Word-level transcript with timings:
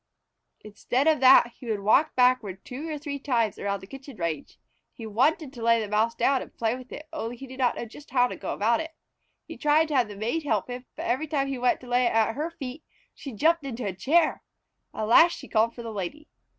Instead 0.61 1.05
of 1.05 1.19
that 1.19 1.51
he 1.59 1.67
would 1.69 1.81
walk 1.81 2.15
backward 2.15 2.65
two 2.65 2.89
or 2.89 2.97
three 2.97 3.19
times 3.19 3.59
around 3.59 3.81
the 3.81 3.85
kitchen 3.85 4.17
range. 4.17 4.57
He 4.91 5.05
wanted 5.05 5.53
to 5.53 5.61
lay 5.61 5.79
the 5.79 5.87
Mouse 5.87 6.15
down 6.15 6.41
and 6.41 6.57
play 6.57 6.75
with 6.75 6.91
it, 6.91 7.07
only 7.13 7.35
he 7.35 7.45
did 7.45 7.59
not 7.59 7.75
know 7.75 7.85
just 7.85 8.09
how 8.09 8.25
to 8.25 8.35
go 8.35 8.51
about 8.51 8.79
it. 8.79 8.95
He 9.47 9.57
tried 9.57 9.89
to 9.89 9.95
have 9.95 10.07
the 10.07 10.15
Maid 10.15 10.41
help 10.41 10.71
him, 10.71 10.87
but 10.95 11.05
every 11.05 11.27
time 11.27 11.49
he 11.49 11.59
went 11.59 11.81
to 11.81 11.87
lay 11.87 12.05
it 12.07 12.13
at 12.15 12.33
her 12.33 12.49
feet 12.49 12.83
she 13.13 13.31
jumped 13.31 13.63
into 13.63 13.85
a 13.85 13.93
chair. 13.93 14.41
At 14.91 15.03
last 15.03 15.37
she 15.37 15.47
called 15.47 15.75
for 15.75 15.83
the 15.83 15.91
Lady. 15.93 16.27